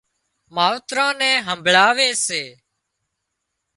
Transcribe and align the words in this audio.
ماوتران 0.55 1.13
نين 1.19 1.35
همڀۯاوي 1.47 2.09
سي 2.25 2.43